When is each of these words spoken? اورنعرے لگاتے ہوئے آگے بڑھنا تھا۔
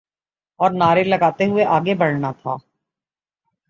اورنعرے 0.59 1.03
لگاتے 1.03 1.45
ہوئے 1.45 1.65
آگے 1.65 1.93
بڑھنا 1.95 2.31
تھا۔ 2.31 2.55